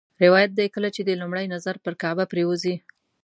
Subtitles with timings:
[0.23, 2.75] روایت دی کله چې دې لومړی نظر پر کعبه پرېوځي.